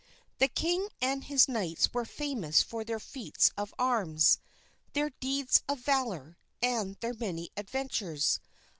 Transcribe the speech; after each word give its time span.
The 0.39 0.47
king 0.47 0.89
and 0.99 1.25
his 1.25 1.47
knights 1.47 1.93
were 1.93 2.05
famous 2.05 2.63
for 2.63 2.83
their 2.83 2.99
feats 2.99 3.51
of 3.55 3.71
arms, 3.77 4.39
their 4.93 5.11
deeds 5.11 5.61
of 5.69 5.77
valor, 5.81 6.39
and 6.59 6.95
their 7.01 7.13
many 7.13 7.51
adventures. 7.55 8.39